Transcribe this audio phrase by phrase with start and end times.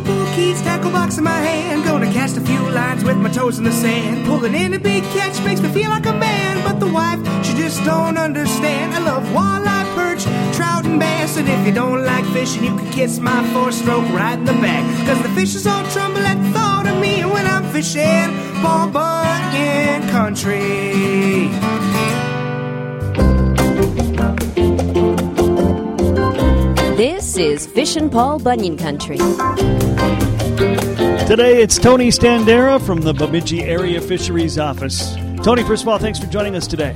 [0.00, 1.84] pool keys, tackle box in my hand.
[1.84, 4.26] Gonna cast a few lines with my toes in the sand.
[4.26, 6.62] Pulling in a big catch makes me feel like a man.
[6.64, 8.94] But the wife, she just don't understand.
[8.94, 10.24] I love walleye, perch,
[10.56, 11.36] trout, and bass.
[11.36, 14.54] And if you don't like fishing, you can kiss my four stroke right in the
[14.54, 14.84] back.
[15.06, 18.28] Cause the fishes all tremble at the thought of me when I'm fishing
[18.62, 21.50] Paul Bunyan country.
[26.96, 29.18] This is Fishin' Paul Bunyan Country.
[30.56, 35.16] Today it's Tony Standera from the Bemidji Area Fisheries Office.
[35.42, 36.92] Tony, first of all, thanks for joining us today.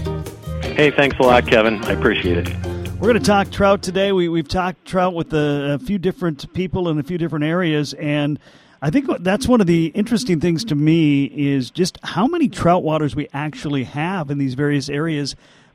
[0.63, 1.83] Hey, thanks a lot, Kevin.
[1.85, 2.67] I appreciate it.
[3.01, 4.13] We're going to talk trout today.
[4.13, 7.95] We, we've talked trout with a, a few different people in a few different areas,
[7.95, 8.39] and
[8.81, 12.85] I think that's one of the interesting things to me is just how many trout
[12.85, 15.35] waters we actually have in these various areas,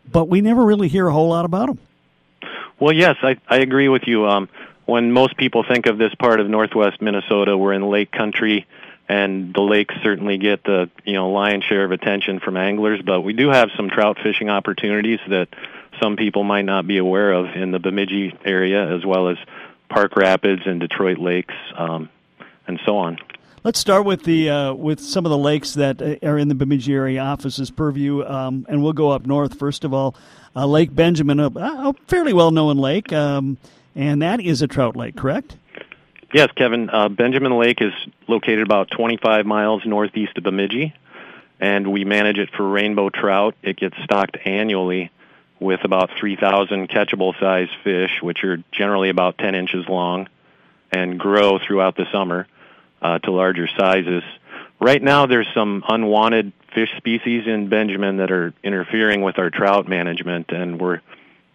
[0.10, 1.79] but we never really hear a whole lot about them.
[2.79, 4.26] Well, yes, I, I agree with you.
[4.26, 4.48] Um,
[4.94, 8.68] when most people think of this part of northwest Minnesota, we're in lake country,
[9.10, 13.02] and the lakes certainly get the you know lion's share of attention from anglers.
[13.04, 15.48] But we do have some trout fishing opportunities that
[16.00, 19.38] some people might not be aware of in the Bemidji area, as well as
[19.90, 22.07] Park Rapids and Detroit Lakes, um,
[22.68, 23.18] and so on.
[23.63, 26.55] Let's start with the uh, with some of the lakes that uh, are in the
[26.55, 30.13] Bemidji area office's purview, um, and we'll go up north first of all.
[30.55, 33.57] Uh, lake Benjamin, a, a fairly well known lake, um,
[33.96, 35.55] and that is a trout lake, correct?
[36.34, 36.90] Yes, Kevin.
[36.90, 37.94] Uh, Benjamin Lake is
[38.27, 40.94] located about 25 miles northeast of Bemidji,
[41.60, 43.55] and we manage it for rainbow trout.
[43.62, 45.12] It gets stocked annually
[45.60, 50.28] with about 3,000 catchable size fish, which are generally about 10 inches long
[50.91, 52.48] and grow throughout the summer
[53.02, 54.24] uh, to larger sizes.
[54.80, 59.88] Right now, there's some unwanted fish species in Benjamin that are interfering with our trout
[59.88, 61.02] management, and we're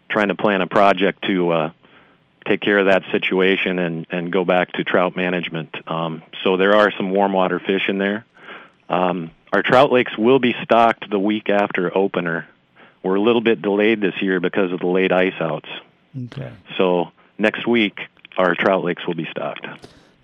[0.08, 1.70] trying to plan a project to uh,
[2.48, 5.74] take care of that situation and, and go back to trout management.
[5.88, 8.24] Um, so there are some warm water fish in there.
[8.88, 12.46] Um, our trout lakes will be stocked the week after opener.
[13.02, 15.68] We're a little bit delayed this year because of the late ice outs.
[16.24, 16.52] Okay.
[16.76, 17.98] So next week,
[18.36, 19.66] our trout lakes will be stocked.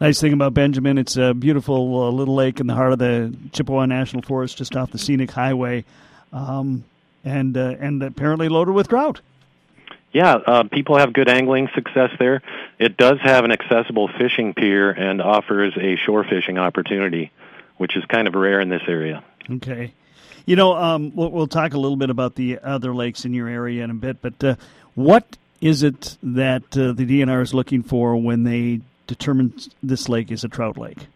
[0.01, 3.35] Nice thing about Benjamin, it's a beautiful uh, little lake in the heart of the
[3.53, 5.85] Chippewa National Forest, just off the scenic highway,
[6.33, 6.85] um,
[7.25, 9.21] and uh, and apparently loaded with trout.
[10.15, 12.41] Yeah, uh, people have good angling success there.
[12.79, 17.33] It does have an accessible fishing pier and offers a shore fishing opportunity,
[17.79, 19.25] which is kind of rare in this area.
[19.51, 19.93] Okay.
[20.47, 23.49] You know, um, we'll, we'll, talk a little bit about the other lakes in your
[23.49, 24.55] area in a bit, but uh,
[24.95, 29.53] what is it that uh, the DNR is looking for when they determine
[29.83, 31.09] this lake is a trout lake?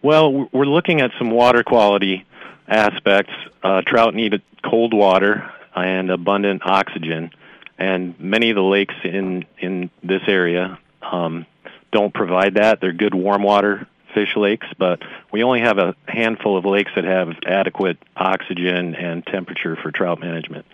[0.00, 2.24] Well, we're looking at some water quality
[2.66, 3.34] aspects.
[3.62, 7.30] Uh, trout need cold water and abundant oxygen
[7.78, 11.46] and many of the lakes in in this area um,
[11.92, 12.80] don't provide that.
[12.80, 17.04] They're good warm water fish lakes, but we only have a handful of lakes that
[17.04, 20.64] have adequate oxygen and temperature for trout management.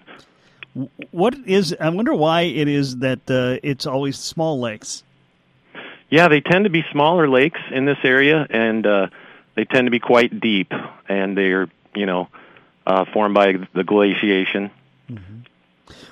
[1.10, 1.76] What is?
[1.78, 5.02] I wonder why it is that uh, it's always small lakes.
[6.08, 9.06] Yeah, they tend to be smaller lakes in this area, and uh,
[9.54, 10.72] they tend to be quite deep,
[11.08, 12.28] and they're you know
[12.86, 14.70] uh, formed by the glaciation.
[15.10, 15.40] Mm-hmm.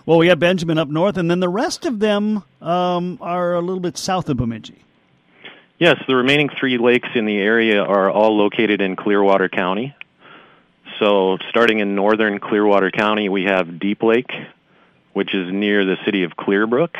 [0.06, 3.60] Well, we have Benjamin up north, and then the rest of them um, are a
[3.60, 4.82] little bit south of Bemidji.
[5.78, 9.94] Yes, the remaining three lakes in the area are all located in Clearwater County.
[10.98, 14.30] So, starting in northern Clearwater County, we have Deep Lake,
[15.14, 16.94] which is near the city of Clearbrook.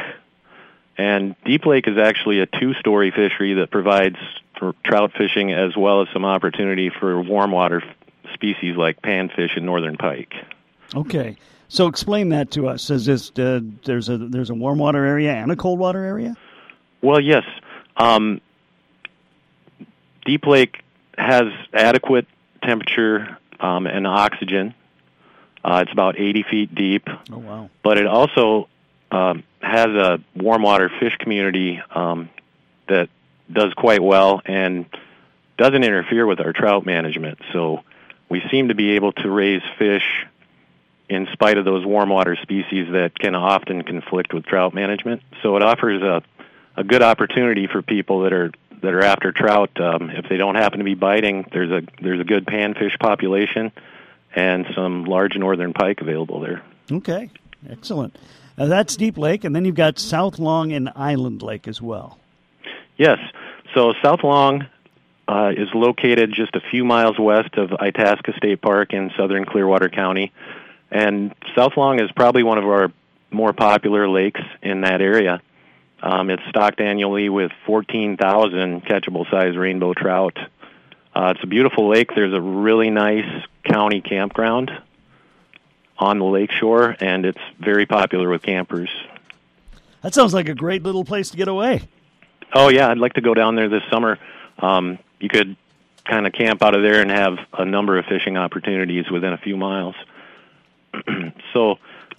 [0.97, 4.17] And Deep Lake is actually a two story fishery that provides
[4.59, 7.83] for trout fishing as well as some opportunity for warm water
[8.35, 10.33] species like panfish and northern pike.
[10.95, 11.37] Okay.
[11.71, 12.91] So explain that to us.
[12.91, 16.37] Is this uh, there's a there's a warm water area and a cold water area?
[17.01, 17.45] Well, yes.
[17.97, 18.41] Um,
[20.27, 20.83] Deep Lake
[21.17, 22.27] has adequate
[22.65, 24.75] temperature um, and oxygen.
[25.65, 27.09] Uh, it's about 80 feet deep.
[27.31, 27.71] Oh wow!
[27.85, 28.69] But it also
[29.13, 32.31] um, has a warm water fish community um,
[32.89, 33.11] that
[33.53, 34.87] does quite well and
[35.57, 37.39] doesn't interfere with our trout management.
[37.53, 37.85] So
[38.29, 40.27] we seem to be able to raise fish
[41.11, 45.23] in spite of those warm water species that can often conflict with trout management.
[45.43, 46.23] So it offers a
[46.77, 49.79] a good opportunity for people that are that are after trout.
[49.79, 53.73] Um, if they don't happen to be biting, there's a there's a good panfish population
[54.35, 56.63] and some large northern pike available there.
[56.91, 57.31] Okay,
[57.69, 58.17] excellent.
[58.57, 62.19] Now that's Deep Lake, and then you've got South Long and Island Lake as well.
[62.97, 63.19] Yes,
[63.75, 64.67] so South Long
[65.27, 69.89] uh, is located just a few miles west of Itasca State Park in southern Clearwater
[69.89, 70.33] County.
[70.91, 72.93] And South Long is probably one of our
[73.31, 75.41] more popular lakes in that area.
[76.03, 80.37] Um, it's stocked annually with 14,000 catchable size rainbow trout.
[81.15, 82.11] Uh, it's a beautiful lake.
[82.15, 84.71] There's a really nice county campground
[85.99, 88.89] on the lake shore, and it's very popular with campers.
[90.03, 91.83] That sounds like a great little place to get away.
[92.55, 94.19] Oh yeah, I'd like to go down there this summer.
[94.59, 95.57] Um, you could
[96.05, 99.39] kind of camp out of there and have a number of fishing opportunities within a
[99.39, 99.95] few miles.
[101.53, 101.79] so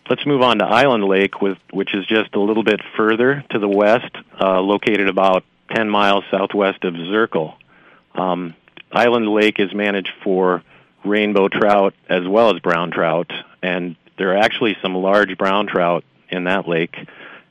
[0.10, 3.60] let's move on to Island Lake, with, which is just a little bit further to
[3.60, 7.56] the west, uh, located about 10 miles southwest of Zerkel.
[8.16, 8.56] Um,
[8.92, 10.64] Island Lake is managed for
[11.04, 13.32] rainbow trout as well as brown trout,
[13.62, 16.96] and there are actually some large brown trout in that lake,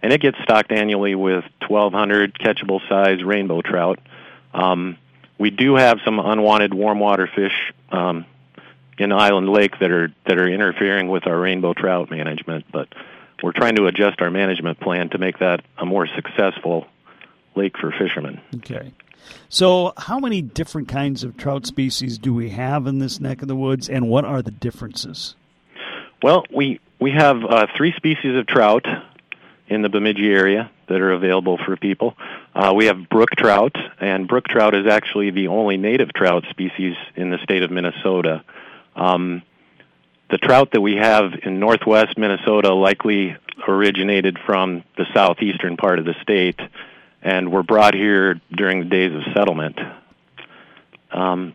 [0.03, 3.99] and it gets stocked annually with 1,200 catchable size rainbow trout.
[4.53, 4.99] Um,
[5.39, 8.27] we do have some unwanted warm water fish um,
[9.01, 12.89] in Island Lake that are that are interfering with our rainbow trout management, but
[13.43, 16.87] we're trying to adjust our management plan to make that a more successful
[17.57, 18.41] lake for fishermen.
[18.57, 18.93] Okay.
[19.49, 23.49] So, how many different kinds of trout species do we have in this neck of
[23.49, 25.35] the woods, and what are the differences?
[26.23, 28.87] Well, we we have uh, three species of trout
[29.67, 32.17] in the Bemidji area that are available for people.
[32.55, 36.97] Uh, we have brook trout, and brook trout is actually the only native trout species
[37.17, 38.45] in the state of Minnesota.
[39.01, 39.43] Um,
[40.31, 43.35] the trout that we have in northwest Minnesota likely
[43.67, 46.61] originated from the southeastern part of the state
[47.23, 49.79] and were brought here during the days of settlement.
[51.11, 51.55] Um,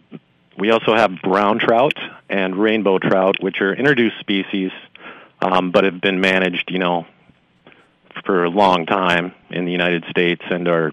[0.57, 1.93] we also have brown trout
[2.29, 4.71] and rainbow trout, which are introduced species,
[5.41, 7.05] um, but have been managed, you know,
[8.25, 10.91] for a long time in the United States and are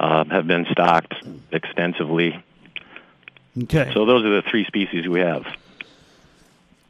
[0.00, 1.14] uh, have been stocked
[1.52, 2.42] extensively.
[3.64, 3.90] Okay.
[3.94, 5.44] So those are the three species we have.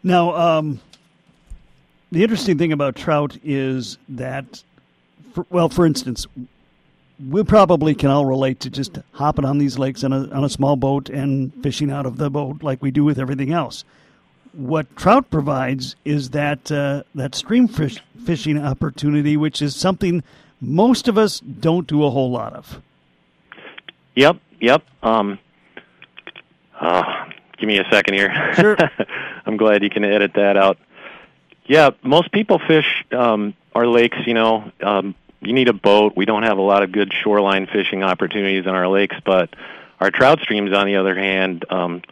[0.05, 0.81] Now, um,
[2.13, 4.63] the interesting thing about trout is that,
[5.33, 6.27] for, well, for instance,
[7.29, 10.49] we probably can all relate to just hopping on these lakes on a, on a
[10.51, 13.85] small boat and fishing out of the boat like we do with everything else.
[14.53, 20.23] What trout provides is that uh, that stream fish, fishing opportunity, which is something
[20.61, 22.81] most of us don't do a whole lot of.
[24.15, 24.85] Yep, yep.
[25.03, 25.39] Um,
[26.79, 27.03] uh,
[27.57, 28.55] give me a second here.
[28.55, 28.77] Sure.
[29.47, 30.79] I'm glad you can edit that out.
[31.67, 34.19] Yeah, most people fish um, our lakes.
[34.27, 36.15] You know, um, you need a boat.
[36.17, 39.51] We don't have a lot of good shoreline fishing opportunities in our lakes, but
[40.01, 42.03] our trout streams, on the other hand, um,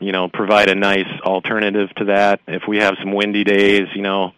[0.00, 2.40] you know, provide a nice alternative to that.
[2.46, 4.32] If we have some windy days, you know,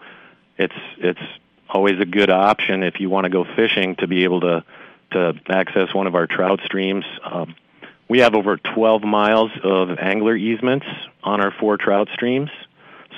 [0.56, 1.20] it's it's
[1.68, 4.64] always a good option if you want to go fishing to be able to
[5.12, 7.04] to access one of our trout streams.
[7.24, 7.54] Um,
[8.10, 10.84] we have over 12 miles of angler easements
[11.22, 12.50] on our four trout streams,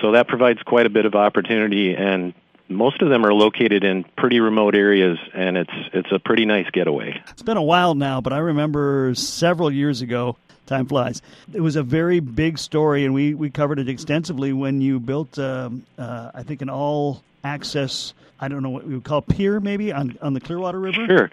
[0.03, 1.95] so that provides quite a bit of opportunity.
[1.95, 2.35] And
[2.69, 6.69] most of them are located in pretty remote areas, and it's it's a pretty nice
[6.71, 7.19] getaway.
[7.31, 10.37] It's been a while now, but I remember several years ago.
[10.67, 11.23] Time flies.
[11.53, 15.37] It was a very big story, and we, we covered it extensively when you built,
[15.37, 18.15] um, uh, I think, an all access.
[18.39, 21.07] I don't know what we would call pier, maybe on on the Clearwater River.
[21.07, 21.31] Sure.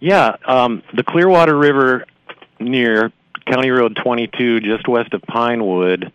[0.00, 2.06] Yeah, um, the Clearwater River
[2.60, 3.12] near
[3.46, 6.12] County Road 22, just west of Pinewood,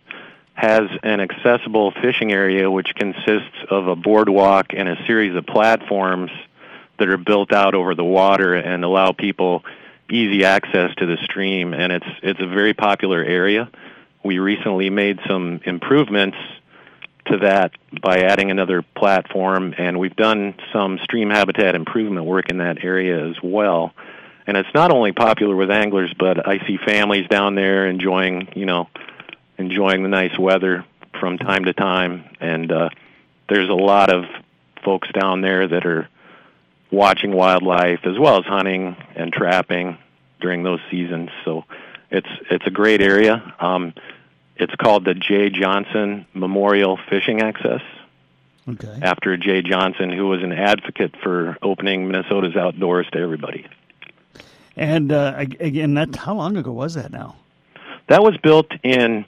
[0.54, 6.30] has an accessible fishing area which consists of a boardwalk and a series of platforms
[6.98, 9.64] that are built out over the water and allow people
[10.10, 13.68] easy access to the stream and it's it's a very popular area.
[14.22, 16.36] We recently made some improvements
[17.26, 22.58] to that by adding another platform and we've done some stream habitat improvement work in
[22.58, 23.92] that area as well.
[24.46, 28.66] And it's not only popular with anglers but I see families down there enjoying, you
[28.66, 28.88] know,
[29.58, 30.84] enjoying the nice weather
[31.20, 32.88] from time to time and uh
[33.48, 34.24] there's a lot of
[34.84, 36.08] folks down there that are
[36.90, 39.98] watching wildlife as well as hunting and trapping
[40.40, 41.30] during those seasons.
[41.44, 41.64] So
[42.10, 43.54] it's it's a great area.
[43.58, 43.94] Um,
[44.56, 47.82] it's called the Jay Johnson Memorial Fishing Access
[48.66, 48.98] Okay.
[49.02, 53.66] after Jay Johnson, who was an advocate for opening Minnesota's outdoors to everybody.
[54.76, 57.36] And uh, again, that how long ago was that now?
[58.08, 59.24] That was built in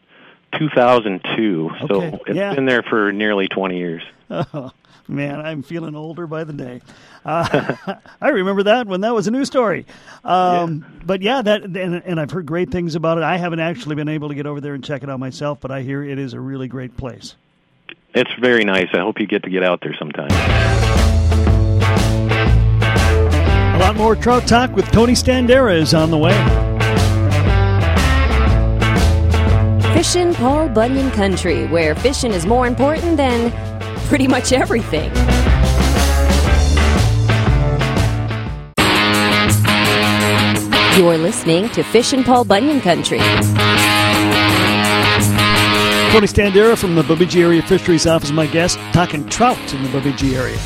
[0.58, 2.54] 2002, so Okay, it's yeah.
[2.54, 4.02] been there for nearly 20 years.
[4.30, 4.72] Oh,
[5.08, 6.80] man, I'm feeling older by the day.
[7.24, 7.76] Uh,
[8.20, 9.86] I remember that when that was a news story.
[10.24, 13.24] Um, But yeah, that and, and I've heard great things about it.
[13.24, 15.70] I haven't actually been able to get over there and check it out myself, but
[15.70, 17.36] I hear it is a really great place.
[18.14, 18.88] It's very nice.
[18.94, 20.85] I hope you get to get out there sometime.
[23.96, 26.34] Lot more trout talk with Tony Standera is on the way.
[29.94, 33.50] Fishing Paul Bunyan Country, where fishing is more important than
[34.08, 35.10] pretty much everything.
[40.96, 43.18] You're listening to Fishin' Paul Bunyan Country.
[46.12, 50.36] Tony Standera from the Bemidji Area Fisheries Office, my guest, talking trout in the Bemidji
[50.36, 50.56] area.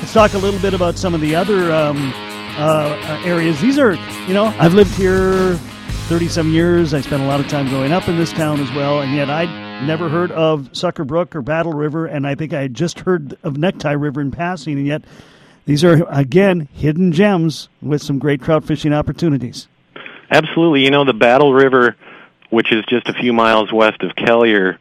[0.00, 2.12] Let's talk a little bit about some of the other um,
[2.56, 3.60] uh, areas.
[3.60, 3.94] These are,
[4.26, 5.54] you know, I've lived here
[6.08, 6.94] 30 some years.
[6.94, 9.28] I spent a lot of time growing up in this town as well, and yet
[9.28, 13.00] I'd never heard of Sucker Brook or Battle River, and I think I had just
[13.00, 15.02] heard of Necktie River in passing, and yet
[15.64, 19.68] these are, again, hidden gems with some great trout fishing opportunities.
[20.30, 20.84] Absolutely.
[20.84, 21.96] You know, the Battle River,
[22.50, 24.78] which is just a few miles west of Kelliher,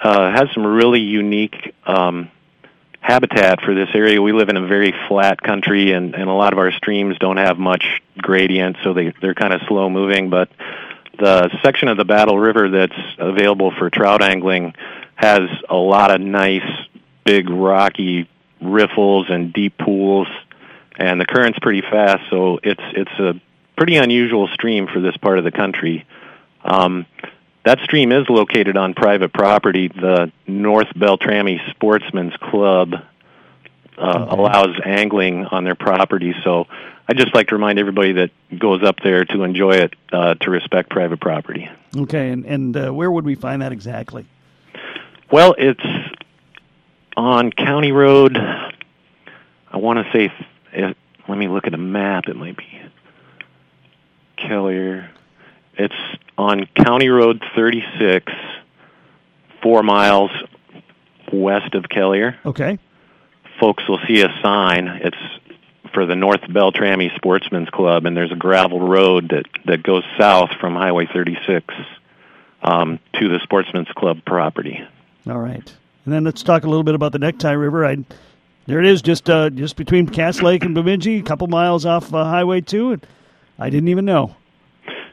[0.00, 2.30] uh, has some really unique um,
[3.00, 4.20] habitat for this area.
[4.20, 7.36] We live in a very flat country, and, and a lot of our streams don't
[7.36, 10.50] have much gradient, so they, they're kind of slow moving, but
[11.18, 14.74] the section of the Battle River that's available for trout angling
[15.16, 16.68] has a lot of nice,
[17.24, 18.28] big, rocky
[18.60, 20.28] riffles and deep pools,
[20.96, 23.40] and the current's pretty fast, so it's it's a
[23.76, 26.04] pretty unusual stream for this part of the country.
[26.64, 27.06] Um,
[27.68, 29.88] that stream is located on private property.
[29.88, 34.36] The North Beltrami Sportsman's Club uh, okay.
[34.36, 36.66] allows angling on their property, so
[37.06, 40.50] I just like to remind everybody that goes up there to enjoy it uh, to
[40.50, 41.68] respect private property.
[41.94, 44.24] Okay, and and uh, where would we find that exactly?
[45.30, 45.84] Well, it's
[47.18, 48.38] on County Road.
[48.38, 50.32] I want to say,
[50.72, 50.96] it,
[51.28, 52.28] let me look at a map.
[52.28, 52.80] It might be
[54.38, 55.10] Kelliher.
[55.74, 55.94] It's
[56.38, 58.32] on County Road 36,
[59.62, 60.30] four miles
[61.32, 62.36] west of Kelliher.
[62.46, 62.78] Okay.
[63.60, 64.86] Folks will see a sign.
[65.02, 65.16] It's
[65.92, 70.50] for the North Beltrami Sportsman's Club, and there's a gravel road that that goes south
[70.60, 71.74] from Highway 36
[72.62, 74.80] um, to the Sportsman's Club property.
[75.28, 77.84] All right, and then let's talk a little bit about the Necktie River.
[77.84, 77.96] I
[78.68, 82.12] there it is, just uh, just between Cass Lake and Bemidji, a couple miles off
[82.12, 82.92] uh, Highway 2.
[82.92, 83.06] And
[83.58, 84.36] I didn't even know.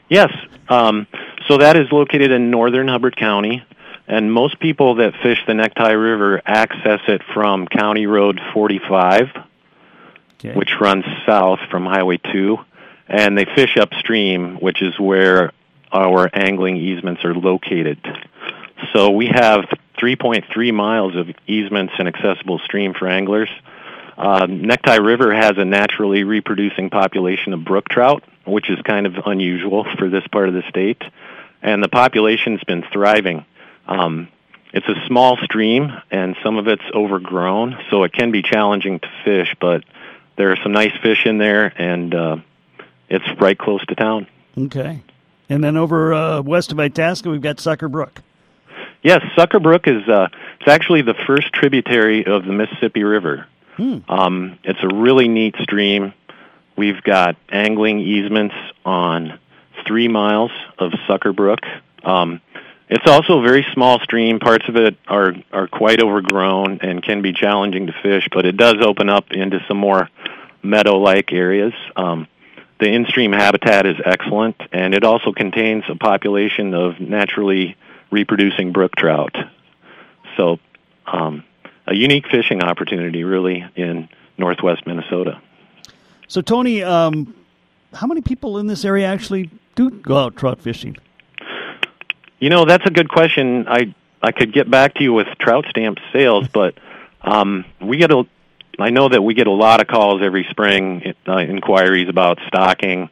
[0.09, 0.31] Yes,
[0.69, 1.07] um,
[1.47, 3.63] so that is located in northern Hubbard County.
[4.07, 9.29] And most people that fish the Necktie River access it from County Road 45
[10.45, 10.57] okay.
[10.57, 12.57] which runs south from Highway 2,
[13.07, 15.51] and they fish upstream, which is where
[15.91, 17.99] our angling easements are located.
[18.93, 19.65] So we have
[19.99, 23.49] 3.3 miles of easements and accessible stream for anglers.
[24.17, 29.15] Uh, Necktie River has a naturally reproducing population of brook trout, which is kind of
[29.25, 31.01] unusual for this part of the state,
[31.61, 33.45] and the population's been thriving.
[33.87, 34.29] Um,
[34.73, 39.07] it's a small stream, and some of it's overgrown, so it can be challenging to
[39.23, 39.83] fish, but
[40.37, 42.37] there are some nice fish in there, and uh,
[43.09, 44.27] it's right close to town.
[44.57, 45.01] Okay.
[45.49, 48.21] And then over uh, west of Itasca, we've got Sucker Brook.
[49.01, 50.27] Yes, Sucker Brook is uh,
[50.59, 53.47] it's actually the first tributary of the Mississippi River.
[53.77, 53.99] Hmm.
[54.09, 56.13] Um, it's a really neat stream.
[56.75, 59.39] We've got angling easements on
[59.87, 61.61] three miles of Sucker Brook.
[62.03, 62.41] Um,
[62.89, 64.39] it's also a very small stream.
[64.39, 68.57] Parts of it are are quite overgrown and can be challenging to fish, but it
[68.57, 70.09] does open up into some more
[70.61, 71.73] meadow-like areas.
[71.95, 72.27] Um,
[72.79, 77.77] the in-stream habitat is excellent, and it also contains a population of naturally
[78.11, 79.35] reproducing brook trout.
[80.35, 80.59] So,
[81.05, 81.43] um,
[81.87, 85.41] a unique fishing opportunity, really, in northwest Minnesota.
[86.27, 87.33] So, Tony, um,
[87.93, 90.97] how many people in this area actually do go out trout fishing?
[92.39, 93.67] You know, that's a good question.
[93.67, 96.75] I I could get back to you with trout stamp sales, but
[97.21, 98.23] um, we get a.
[98.77, 103.09] I know that we get a lot of calls every spring, uh, inquiries about stocking,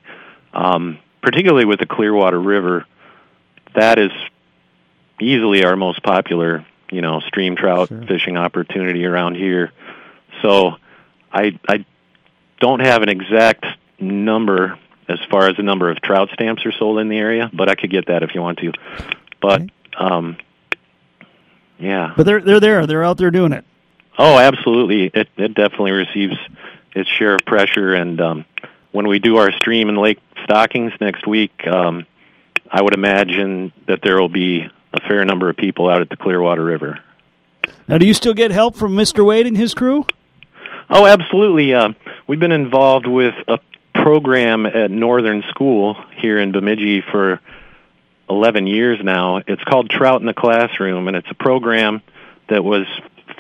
[0.53, 2.85] um, particularly with the Clearwater River.
[3.73, 4.11] That is
[5.21, 8.03] easily our most popular, you know, stream trout sure.
[8.07, 9.71] fishing opportunity around here.
[10.41, 10.75] So,
[11.31, 11.85] I I
[12.63, 13.65] don't have an exact
[13.99, 14.79] number
[15.09, 17.75] as far as the number of trout stamps are sold in the area, but I
[17.75, 18.71] could get that if you want to.
[19.41, 19.63] But
[19.97, 20.37] um,
[21.77, 22.87] yeah, but they're they're there.
[22.87, 23.65] They're out there doing it.
[24.17, 25.11] Oh, absolutely.
[25.13, 26.37] It it definitely receives
[26.95, 28.45] its share of pressure, and um,
[28.93, 32.05] when we do our stream and lake stockings next week, um,
[32.71, 36.15] I would imagine that there will be a fair number of people out at the
[36.15, 36.99] Clearwater River.
[37.89, 39.25] Now, do you still get help from Mr.
[39.25, 40.05] Wade and his crew?
[40.89, 41.73] Oh, absolutely.
[41.73, 41.89] Uh,
[42.27, 43.59] we've been involved with a
[43.93, 47.39] program at Northern School here in Bemidji for
[48.29, 49.37] 11 years now.
[49.45, 52.01] It's called Trout in the Classroom, and it's a program
[52.49, 52.85] that was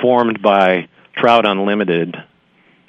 [0.01, 2.15] formed by Trout Unlimited,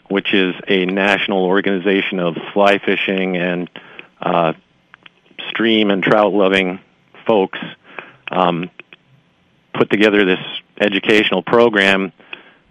[0.08, 3.70] which is a national organization of fly fishing and
[4.20, 4.52] uh,
[5.48, 6.80] stream and trout loving
[7.26, 7.58] folks.
[8.30, 8.70] Um,
[9.74, 10.40] put together this
[10.80, 12.12] educational program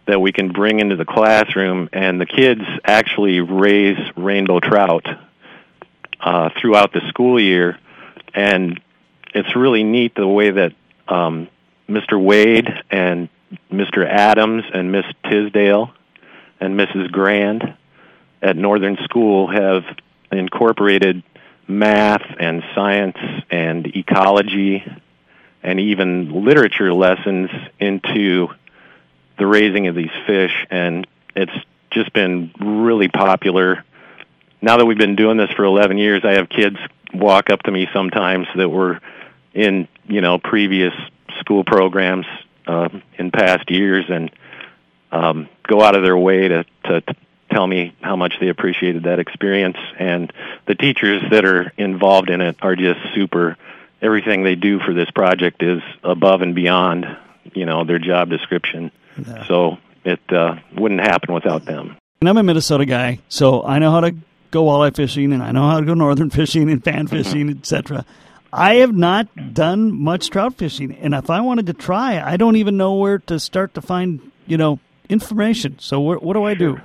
[0.05, 5.05] that we can bring into the classroom, and the kids actually raise rainbow trout
[6.19, 7.77] uh, throughout the school year,
[8.33, 8.79] and
[9.33, 10.73] it's really neat the way that
[11.07, 11.47] um,
[11.87, 12.21] Mr.
[12.21, 13.29] Wade and
[13.71, 14.05] Mr.
[14.05, 15.91] Adams and Miss Tisdale
[16.59, 17.11] and Mrs.
[17.11, 17.75] Grand
[18.41, 19.83] at Northern School have
[20.31, 21.23] incorporated
[21.67, 23.17] math and science
[23.49, 24.83] and ecology
[25.61, 28.49] and even literature lessons into
[29.37, 31.53] the raising of these fish and it's
[31.91, 33.83] just been really popular.
[34.61, 36.77] Now that we've been doing this for 11 years, I have kids
[37.13, 38.99] walk up to me sometimes that were
[39.53, 40.93] in, you know, previous
[41.39, 42.25] school programs
[42.67, 44.31] uh, in past years and
[45.11, 47.15] um, go out of their way to, to, to
[47.51, 49.77] tell me how much they appreciated that experience.
[49.99, 50.33] And
[50.65, 53.57] the teachers that are involved in it are just super.
[54.01, 57.05] Everything they do for this project is above and beyond,
[57.53, 58.91] you know, their job description.
[59.17, 59.47] Yeah.
[59.47, 61.97] So it uh, wouldn't happen without them.
[62.21, 64.15] And I'm a Minnesota guy, so I know how to
[64.51, 67.15] go walleye fishing, and I know how to go northern fishing and fan mm-hmm.
[67.15, 68.05] fishing, etc.
[68.51, 72.55] I have not done much trout fishing, and if I wanted to try, I don't
[72.55, 74.79] even know where to start to find, you know,
[75.09, 75.79] information.
[75.79, 76.79] So what, what do I do?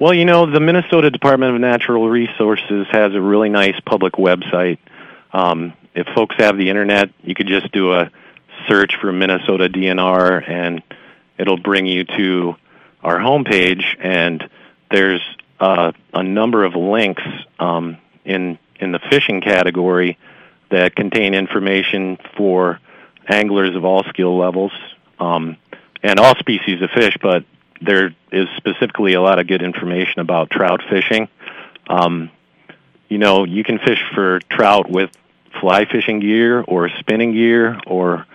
[0.00, 4.78] Well, you know, the Minnesota Department of Natural Resources has a really nice public website.
[5.32, 8.10] Um, if folks have the internet, you could just do a
[8.68, 10.82] search for Minnesota DNR, and
[11.38, 12.56] it'll bring you to
[13.02, 13.84] our homepage.
[14.00, 14.48] And
[14.90, 15.22] there's
[15.60, 17.22] uh, a number of links
[17.58, 20.18] um, in in the fishing category
[20.70, 22.80] that contain information for
[23.28, 24.72] anglers of all skill levels
[25.20, 25.56] um,
[26.02, 27.44] and all species of fish, but
[27.80, 31.28] there is specifically a lot of good information about trout fishing.
[31.88, 32.30] Um,
[33.08, 35.10] you know, you can fish for trout with
[35.60, 38.26] fly fishing gear or spinning gear or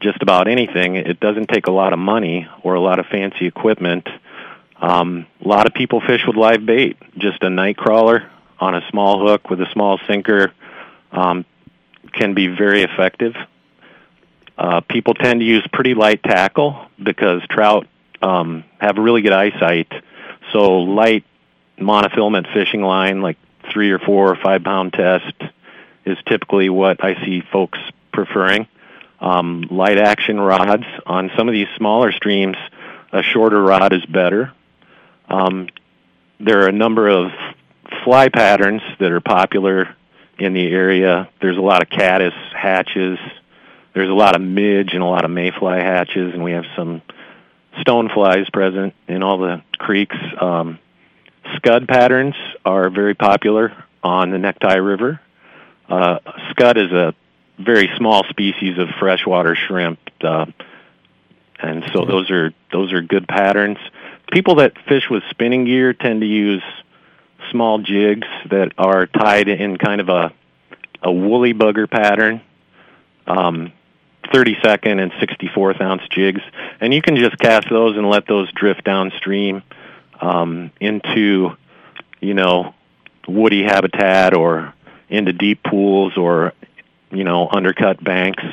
[0.00, 0.96] just about anything.
[0.96, 4.08] It doesn't take a lot of money or a lot of fancy equipment.
[4.80, 8.80] Um, a lot of people fish with live bait, just a night crawler on a
[8.90, 10.52] small hook with a small sinker.
[11.12, 11.44] Um,
[12.12, 13.34] can be very effective.
[14.56, 17.86] Uh, people tend to use pretty light tackle because trout
[18.22, 19.90] um, have really good eyesight.
[20.52, 21.24] So light
[21.78, 23.38] monofilament fishing line, like
[23.72, 25.34] three or four or five pound test,
[26.04, 27.78] is typically what I see folks
[28.12, 28.66] preferring.
[29.20, 32.56] Um, light action rods on some of these smaller streams,
[33.12, 34.52] a shorter rod is better.
[35.28, 35.68] Um,
[36.38, 37.30] there are a number of
[38.04, 39.94] fly patterns that are popular
[40.38, 41.28] in the area.
[41.40, 43.18] There's a lot of caddis hatches.
[43.94, 47.02] There's a lot of midge and a lot of mayfly hatches, and we have some
[47.78, 50.16] stoneflies present in all the creeks.
[50.40, 50.78] Um,
[51.56, 55.20] scud patterns are very popular on the Necktie River.
[55.88, 56.18] Uh,
[56.50, 57.14] scud is a
[57.64, 60.46] very small species of freshwater shrimp, uh,
[61.58, 63.78] and so those are those are good patterns.
[64.32, 66.62] People that fish with spinning gear tend to use
[67.50, 70.32] small jigs that are tied in kind of a
[71.02, 72.42] a woolly bugger pattern,
[73.26, 73.72] um,
[74.34, 76.42] 32nd and 64th ounce jigs,
[76.80, 79.62] and you can just cast those and let those drift downstream
[80.20, 81.56] um, into,
[82.20, 82.74] you know,
[83.26, 84.74] woody habitat or
[85.08, 86.52] into deep pools or,
[87.10, 88.44] you know, undercut banks.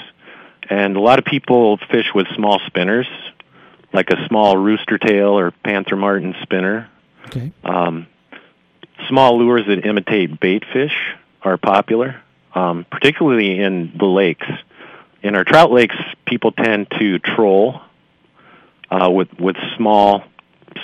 [0.70, 3.08] And a lot of people fish with small spinners,
[3.94, 6.90] like a small rooster tail or panther martin spinner.
[7.28, 7.52] Okay.
[7.64, 8.08] Um,
[9.08, 10.96] Small lures that imitate bait fish
[11.44, 12.20] are popular,
[12.56, 14.48] um, particularly in the lakes.
[15.22, 17.80] In our trout lakes, people tend to troll
[18.90, 20.24] uh, with with small,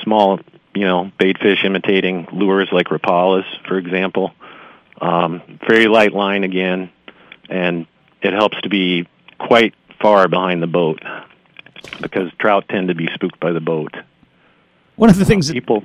[0.04, 0.40] small,
[0.76, 4.32] you know, bait fish imitating lures like rapalas, for example.
[5.02, 6.92] Um, very light line again,
[7.50, 7.86] and
[8.22, 9.08] it helps to be
[9.40, 11.02] quite far behind the boat
[12.02, 13.96] because trout tend to be spooked by the boat.
[14.96, 15.84] One of the things uh, people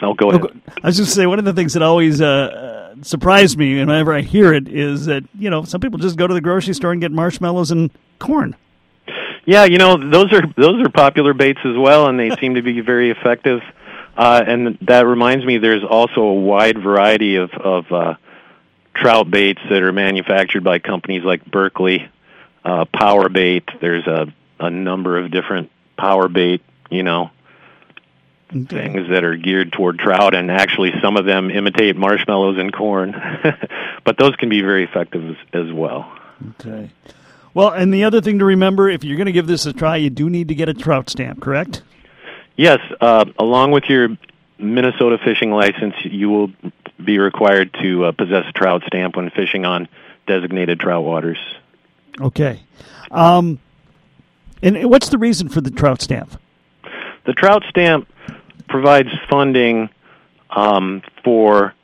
[0.00, 0.60] Oh, go ahead.
[0.82, 4.20] I was just say one of the things that always uh, surprised me whenever I
[4.20, 7.00] hear it is that you know some people just go to the grocery store and
[7.00, 8.54] get marshmallows and corn.
[9.44, 12.62] Yeah, you know those are those are popular baits as well, and they seem to
[12.62, 13.60] be very effective.
[14.16, 18.14] Uh, and that reminds me, there's also a wide variety of of uh,
[19.00, 22.08] trout baits that are manufactured by companies like Berkley,
[22.64, 23.64] uh, Power Bait.
[23.80, 27.30] There's a a number of different power bait, you know,
[28.50, 28.66] okay.
[28.66, 33.14] things that are geared toward trout, and actually some of them imitate marshmallows and corn.
[34.04, 36.12] but those can be very effective as, as well.
[36.50, 36.90] Okay.
[37.54, 39.96] Well, and the other thing to remember, if you're going to give this a try,
[39.96, 41.82] you do need to get a trout stamp, correct?
[42.56, 42.78] Yes.
[43.00, 44.10] Uh, along with your
[44.58, 46.50] Minnesota fishing license, you will
[47.02, 49.88] be required to uh, possess a trout stamp when fishing on
[50.26, 51.38] designated trout waters.
[52.20, 52.60] Okay.
[53.10, 53.60] Um,
[54.62, 56.40] and what's the reason for the trout stamp?
[57.24, 58.08] The trout stamp
[58.68, 59.90] provides funding
[60.50, 61.74] um, for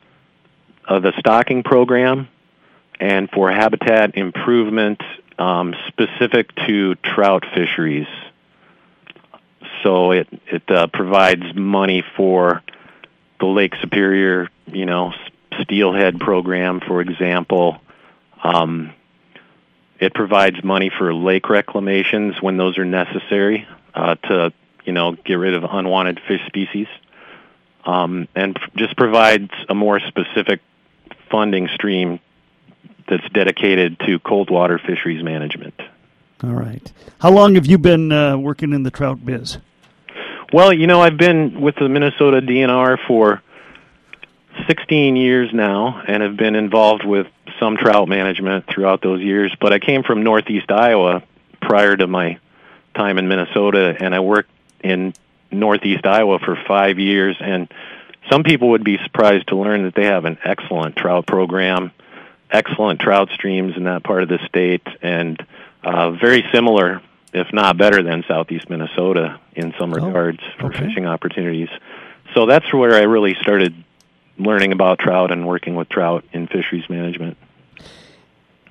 [0.87, 2.27] uh, the stocking program
[2.99, 5.01] and for habitat improvement
[5.37, 8.07] um, specific to trout fisheries.
[9.85, 12.63] So it it uh, provides money for
[13.39, 15.13] the Lake Superior, you know,
[15.61, 17.77] steelhead program, for example.
[18.43, 18.93] Um,
[19.99, 24.53] it provides money for lake reclamations when those are necessary uh, to,
[24.85, 26.87] you know, get rid of unwanted fish species,
[27.85, 30.61] um, and just provides a more specific
[31.29, 32.19] funding stream
[33.07, 35.79] that's dedicated to cold water fisheries management.
[36.43, 36.91] All right.
[37.19, 39.59] How long have you been uh, working in the trout biz?
[40.55, 43.41] Well, you know, I've been with the Minnesota DNR for
[44.69, 47.27] 16 years now and have been involved with
[47.59, 49.53] some trout management throughout those years.
[49.59, 51.23] But I came from Northeast Iowa
[51.61, 52.39] prior to my
[52.95, 54.49] time in Minnesota, and I worked
[54.81, 55.13] in
[55.51, 57.35] Northeast Iowa for five years.
[57.41, 57.69] And
[58.31, 61.91] some people would be surprised to learn that they have an excellent trout program,
[62.49, 65.45] excellent trout streams in that part of the state, and
[65.83, 67.01] uh, very similar,
[67.35, 70.87] if not better, than Southeast Minnesota in some Oh, regards for okay.
[70.87, 71.69] fishing opportunities.
[72.33, 73.75] So that's where I really started
[74.37, 77.37] learning about trout and working with trout in fisheries management.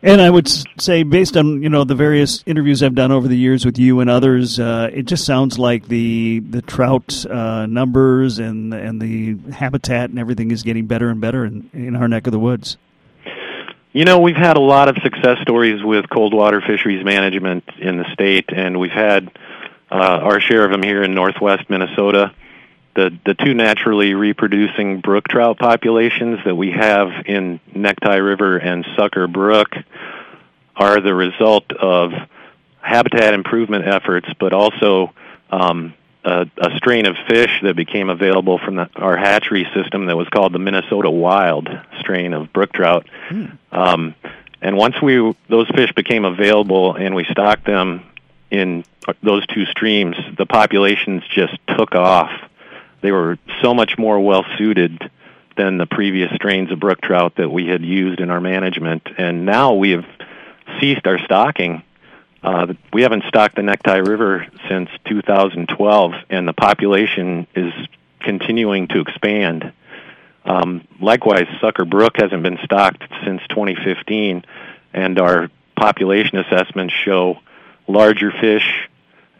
[0.02, 0.46] And I would
[0.78, 4.00] say, based on you know the various interviews I've done over the years with you
[4.00, 9.38] and others, uh, it just sounds like the the trout uh, numbers and and the
[9.52, 12.76] habitat and everything is getting better and better in, in our neck of the woods.
[13.94, 17.96] You know, we've had a lot of success stories with cold water fisheries management in
[17.96, 19.30] the state, and we've had
[19.88, 22.34] uh, our share of them here in northwest Minnesota.
[22.96, 28.84] The the two naturally reproducing brook trout populations that we have in Necktie River and
[28.96, 29.68] Sucker Brook
[30.74, 32.10] are the result of
[32.80, 35.12] habitat improvement efforts, but also
[35.50, 40.16] um, a, a strain of fish that became available from the, our hatchery system that
[40.16, 41.68] was called the Minnesota Wild
[42.00, 43.06] strain of brook trout.
[43.72, 44.14] Um,
[44.62, 48.04] and once we those fish became available and we stocked them
[48.50, 48.84] in
[49.22, 52.30] those two streams, the populations just took off.
[53.02, 55.10] They were so much more well suited
[55.56, 59.06] than the previous strains of brook trout that we had used in our management.
[59.18, 60.06] And now we have
[60.80, 61.82] ceased our stocking.
[62.44, 67.72] Uh, we haven't stocked the Necktie River since 2012, and the population is
[68.20, 69.72] continuing to expand.
[70.44, 74.44] Um, likewise, Sucker Brook hasn't been stocked since 2015,
[74.92, 77.38] and our population assessments show
[77.88, 78.90] larger fish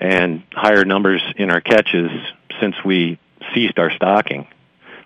[0.01, 2.11] and higher numbers in our catches
[2.59, 3.19] since we
[3.53, 4.47] ceased our stocking.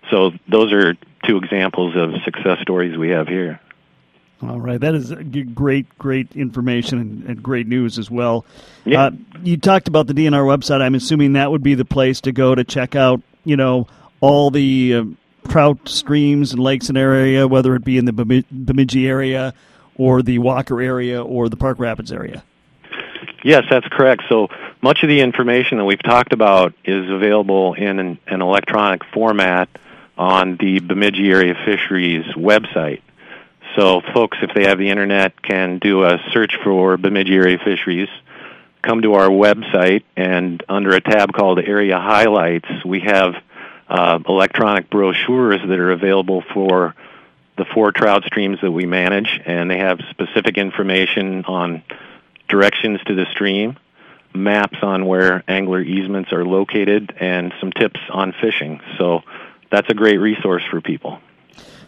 [0.09, 0.95] So those are
[1.27, 3.61] two examples of success stories we have here.
[4.41, 5.13] All right, that is
[5.55, 8.45] great, great information and, and great news as well.
[8.85, 9.07] Yeah.
[9.07, 9.11] Uh,
[9.43, 10.81] you talked about the DNR website.
[10.81, 13.89] I'm assuming that would be the place to go to check out, you know,
[14.21, 15.05] all the uh,
[15.49, 19.55] trout streams and lakes and area, whether it be in the Bemidji area
[19.97, 22.45] or the Walker area or the Park Rapids area.
[23.45, 24.23] Yes, that's correct.
[24.29, 24.49] So
[24.83, 29.69] much of the information that we've talked about is available in an, an electronic format
[30.17, 33.01] on the Bemidji Area Fisheries website.
[33.77, 38.09] So folks, if they have the internet, can do a search for Bemidji Area Fisheries,
[38.83, 43.35] come to our website, and under a tab called Area Highlights, we have
[43.89, 46.95] uh, electronic brochures that are available for
[47.57, 51.83] the four trout streams that we manage, and they have specific information on
[52.49, 53.77] directions to the stream,
[54.35, 58.81] maps on where angler easements are located, and some tips on fishing.
[58.97, 59.23] So
[59.71, 61.21] that's a great resource for people.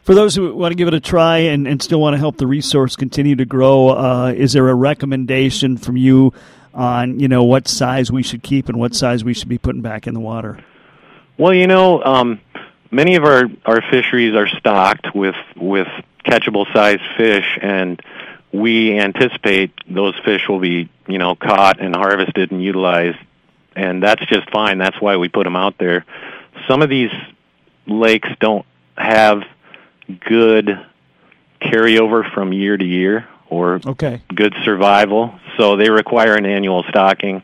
[0.02, 2.36] For those who want to give it a try and, and still want to help
[2.36, 6.32] the resource continue to grow, uh, is there a recommendation from you
[6.72, 9.82] on you know what size we should keep and what size we should be putting
[9.82, 10.58] back in the water?
[11.36, 12.40] Well, you know, um,
[12.90, 15.88] many of our, our fisheries are stocked with with
[16.24, 18.00] catchable sized fish, and
[18.52, 23.18] we anticipate those fish will be you know caught and harvested and utilized,
[23.76, 24.78] and that's just fine.
[24.78, 26.04] That's why we put them out there.
[26.68, 27.12] Some of these
[27.86, 29.42] lakes don't have
[30.10, 30.78] good
[31.60, 34.20] carryover from year to year or Okay.
[34.34, 37.42] good survival, so they require an annual stocking.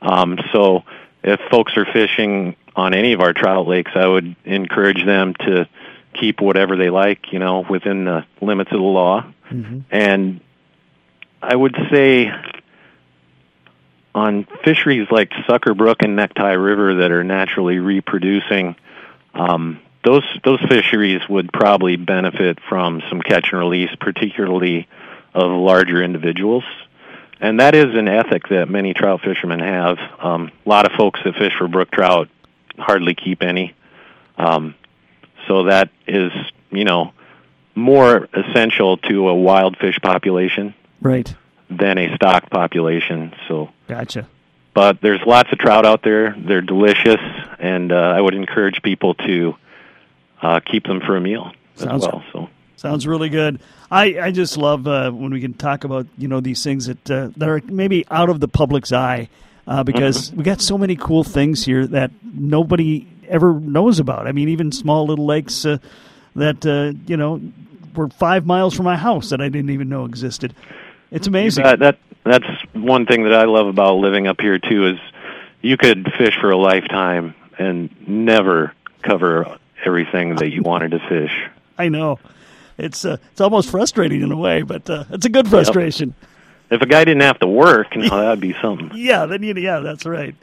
[0.00, 0.84] Um, so
[1.22, 5.68] if folks are fishing on any of our trout lakes, I would encourage them to
[6.14, 9.24] keep whatever they like, you know, within the limits of the law.
[9.90, 10.40] And
[11.42, 12.32] I would say
[14.14, 18.76] on fisheries like Sucker Brook and Necktie River that are naturally reproducing,
[19.34, 24.88] um, those those fisheries would probably benefit from some catch and release, particularly
[25.34, 26.64] of larger individuals.
[27.40, 29.98] And that is an ethic that many trout fishermen have.
[30.18, 32.28] Um, a lot of folks that fish for brook trout
[32.78, 33.74] hardly keep any.
[34.36, 34.74] Um,
[35.48, 36.32] so that is,
[36.70, 37.12] you know,
[37.74, 41.34] more essential to a wild fish population Right.
[41.70, 43.32] than a stock population.
[43.48, 44.26] So, Gotcha.
[44.74, 46.34] but there's lots of trout out there.
[46.36, 47.20] They're delicious,
[47.58, 49.54] and uh, I would encourage people to
[50.42, 52.24] uh, keep them for a meal Sounds- as well.
[52.32, 53.60] So, Sounds really good.
[53.90, 57.10] I, I just love uh, when we can talk about you know these things that
[57.10, 59.28] uh, that are maybe out of the public's eye
[59.66, 64.26] uh, because we got so many cool things here that nobody ever knows about.
[64.26, 65.76] I mean, even small little lakes uh,
[66.36, 67.40] that uh, you know
[67.94, 70.54] were five miles from my house that I didn't even know existed.
[71.10, 71.64] It's amazing.
[71.64, 74.98] that, that that's one thing that I love about living up here too is
[75.60, 78.72] you could fish for a lifetime and never
[79.02, 81.48] cover everything that you wanted to fish.
[81.78, 82.18] I know.
[82.78, 86.14] It's uh, it's almost frustrating in a way, but uh, it's a good frustration.
[86.70, 88.92] If a guy didn't have to work, you know, that'd be something.
[88.94, 90.34] Yeah, then you, yeah, that's right.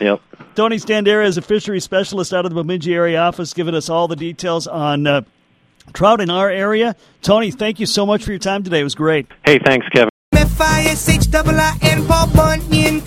[0.00, 0.20] Yep.
[0.54, 4.08] Tony Standera is a fishery specialist out of the Bemidji area office, giving us all
[4.08, 5.22] the details on uh,
[5.92, 6.96] trout in our area.
[7.22, 8.80] Tony, thank you so much for your time today.
[8.80, 9.26] It was great.
[9.44, 10.10] Hey, thanks, Kevin.
[10.32, 13.00] F I S H double I N Paul Bunyan.